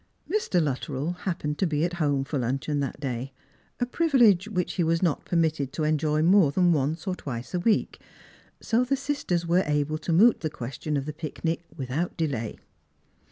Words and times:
Mr. 0.27 0.59
Luttrell 0.59 1.11
happened 1.11 1.59
to 1.59 1.67
be 1.67 1.85
at 1.85 1.93
home 2.01 2.23
for 2.23 2.39
luncheon 2.39 2.79
that 2.79 2.99
day— 2.99 3.31
a 3.79 3.85
privilege 3.85 4.47
which 4.47 4.73
he 4.73 4.83
was 4.83 5.03
not 5.03 5.25
permitted 5.25 5.71
to 5.73 5.83
enjoy 5.83 6.23
more 6.23 6.51
than 6.51 6.73
once 6.73 7.05
or 7.05 7.15
twice 7.15 7.53
a 7.53 7.59
week— 7.59 8.01
so 8.61 8.83
the 8.83 8.95
sisters 8.97 9.45
were 9.45 9.61
able 9.67 9.99
to 9.99 10.11
moot 10.11 10.39
the 10.39 10.49
question 10.49 10.97
of 10.97 11.05
the 11.05 11.13
picnic 11.13 11.65
without 11.77 12.17
delay. 12.17 12.57